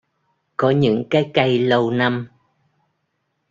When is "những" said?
0.71-1.03